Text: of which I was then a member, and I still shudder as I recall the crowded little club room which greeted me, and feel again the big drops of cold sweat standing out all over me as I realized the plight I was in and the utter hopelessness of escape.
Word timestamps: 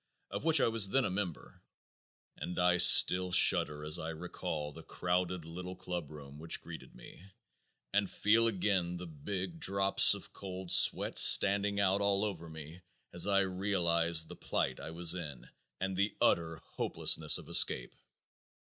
of 0.31 0.43
which 0.43 0.59
I 0.59 0.67
was 0.67 0.89
then 0.89 1.05
a 1.05 1.11
member, 1.11 1.61
and 2.35 2.57
I 2.57 2.77
still 2.77 3.31
shudder 3.31 3.85
as 3.85 3.99
I 3.99 4.09
recall 4.09 4.71
the 4.71 4.81
crowded 4.81 5.45
little 5.45 5.75
club 5.75 6.09
room 6.09 6.39
which 6.39 6.59
greeted 6.59 6.95
me, 6.95 7.21
and 7.93 8.09
feel 8.09 8.47
again 8.47 8.97
the 8.97 9.05
big 9.05 9.59
drops 9.59 10.15
of 10.15 10.33
cold 10.33 10.71
sweat 10.71 11.19
standing 11.19 11.79
out 11.79 12.01
all 12.01 12.25
over 12.25 12.49
me 12.49 12.81
as 13.13 13.27
I 13.27 13.41
realized 13.41 14.27
the 14.27 14.35
plight 14.35 14.79
I 14.79 14.89
was 14.89 15.13
in 15.13 15.47
and 15.79 15.95
the 15.95 16.15
utter 16.19 16.55
hopelessness 16.57 17.37
of 17.37 17.47
escape. 17.47 17.93